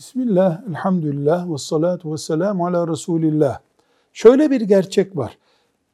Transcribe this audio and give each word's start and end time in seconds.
Bismillah, 0.00 0.60
elhamdülillah 0.68 1.52
ve 1.52 1.58
salatu 1.58 2.12
ve 2.12 2.16
selamu 2.16 2.66
ala 2.66 2.88
Resulillah. 2.88 3.58
Şöyle 4.12 4.50
bir 4.50 4.60
gerçek 4.60 5.16
var. 5.16 5.38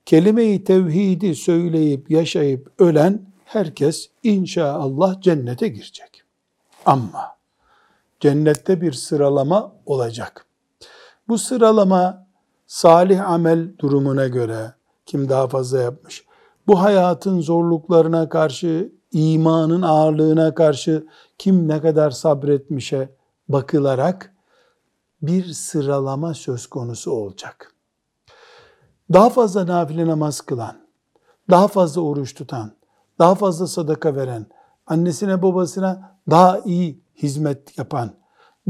Kelime-i 0.05 0.65
tevhidi 0.65 1.35
söyleyip 1.35 2.11
yaşayıp 2.11 2.73
ölen 2.79 3.27
herkes 3.45 4.11
inşallah 4.23 5.21
cennete 5.21 5.69
girecek. 5.69 6.23
Ama 6.85 7.37
cennette 8.21 8.81
bir 8.81 8.93
sıralama 8.93 9.73
olacak. 9.87 10.47
Bu 11.29 11.39
sıralama 11.39 12.27
salih 12.67 13.31
amel 13.31 13.79
durumuna 13.79 14.27
göre 14.27 14.73
kim 15.07 15.29
daha 15.29 15.49
fazla 15.49 15.81
yapmış, 15.81 16.25
bu 16.67 16.81
hayatın 16.83 17.41
zorluklarına 17.41 18.29
karşı, 18.29 18.93
imanın 19.13 19.83
ağırlığına 19.83 20.55
karşı 20.55 21.07
kim 21.39 21.69
ne 21.69 21.81
kadar 21.81 22.11
sabretmişe 22.11 23.16
bakılarak 23.49 24.35
bir 25.23 25.45
sıralama 25.53 26.35
söz 26.35 26.67
konusu 26.67 27.11
olacak. 27.11 27.73
Daha 29.13 29.31
fazla 29.31 29.67
nafile 29.67 30.07
namaz 30.07 30.41
kılan, 30.41 30.77
daha 31.51 31.69
fazla 31.69 32.01
oruç 32.01 32.35
tutan, 32.35 32.73
daha 33.19 33.35
fazla 33.35 33.67
sadaka 33.67 34.17
veren, 34.17 34.47
annesine 34.87 35.43
babasına 35.43 36.19
daha 36.31 36.59
iyi 36.59 37.01
hizmet 37.17 37.79
yapan, 37.79 38.11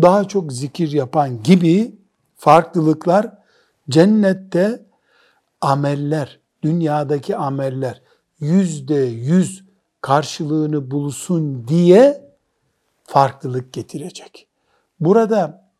daha 0.03 0.29
çok 0.29 0.53
zikir 0.53 0.93
yapan 0.93 1.43
gibi 1.43 1.99
farklılıklar 2.37 3.39
cennette 3.91 4.87
ameller, 5.61 6.41
dünyadaki 6.63 7.37
ameller 7.37 8.03
yüzde 8.41 8.95
yüz 9.05 9.65
karşılığını 10.01 10.91
bulsun 10.91 11.69
diye 11.69 12.35
farklılık 13.05 13.73
getirecek. 13.73 14.49
Burada 15.01 15.71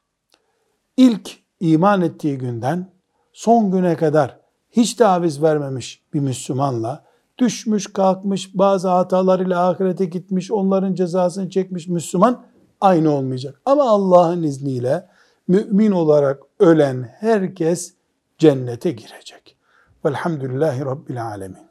ilk 0.97 1.39
iman 1.61 2.03
ettiği 2.03 2.39
günden 2.39 2.91
son 3.33 3.71
güne 3.71 3.97
kadar 3.97 4.39
hiç 4.71 4.95
taviz 4.95 5.43
vermemiş 5.43 6.03
bir 6.15 6.21
Müslümanla 6.21 7.05
düşmüş 7.39 7.93
kalkmış 7.93 8.51
bazı 8.55 8.89
hatalarıyla 8.89 9.69
ahirete 9.69 10.05
gitmiş 10.05 10.51
onların 10.51 10.95
cezasını 10.95 11.51
çekmiş 11.51 11.89
Müslüman 11.89 12.45
aynı 12.81 13.11
olmayacak. 13.11 13.61
Ama 13.65 13.91
Allah'ın 13.91 14.43
izniyle 14.43 15.09
mümin 15.49 15.91
olarak 15.93 16.43
ölen 16.61 17.03
herkes 17.03 17.95
cennete 18.39 18.91
girecek. 18.91 19.57
Velhamdülillahi 20.05 20.85
Rabbil 20.85 21.27
Alemin. 21.27 21.67